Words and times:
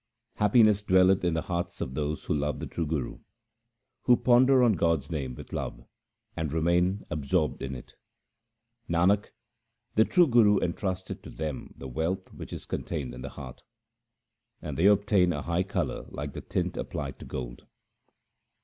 Happiness 0.37 0.81
dwelleth 0.81 1.23
in 1.23 1.35
the 1.35 1.43
hearts 1.43 1.79
of 1.79 1.93
those 1.93 2.23
who 2.23 2.33
love 2.33 2.57
the 2.57 2.65
true 2.65 2.87
Guru, 2.87 3.19
Who 4.05 4.17
ponder 4.17 4.63
on 4.63 4.73
God's 4.73 5.11
name 5.11 5.35
with 5.35 5.53
love 5.53 5.85
and 6.35 6.51
remain 6.51 7.03
ab 7.11 7.23
sorbed 7.23 7.61
in 7.61 7.75
it. 7.75 7.93
Nanak, 8.89 9.27
the 9.93 10.03
true 10.03 10.25
Guru 10.25 10.55
hath 10.55 10.63
entrusted 10.63 11.21
to 11.21 11.29
them 11.29 11.75
the 11.77 11.87
wealth 11.87 12.33
which 12.33 12.51
is 12.51 12.65
contained 12.65 13.13
in 13.13 13.21
the 13.21 13.29
heart, 13.29 13.61
And 14.59 14.75
they 14.75 14.87
obtain 14.87 15.31
a 15.33 15.43
high 15.43 15.61
colour 15.61 16.05
like 16.09 16.33
the 16.33 16.41
tint 16.41 16.77
1 16.77 16.81
applied 16.83 17.19
to 17.19 17.25
gold. 17.25 17.67